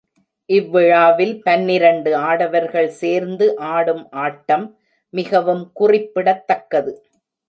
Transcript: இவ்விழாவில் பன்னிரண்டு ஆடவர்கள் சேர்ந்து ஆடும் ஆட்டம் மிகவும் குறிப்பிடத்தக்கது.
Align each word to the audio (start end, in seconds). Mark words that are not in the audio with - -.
இவ்விழாவில் 0.49 1.33
பன்னிரண்டு 1.43 2.11
ஆடவர்கள் 2.21 2.89
சேர்ந்து 3.01 3.45
ஆடும் 3.73 4.09
ஆட்டம் 4.23 4.65
மிகவும் 5.13 5.63
குறிப்பிடத்தக்கது. 5.73 6.93